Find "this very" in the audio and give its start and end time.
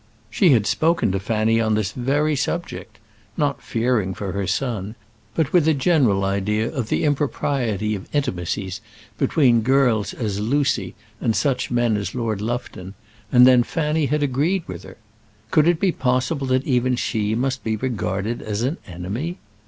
1.75-2.35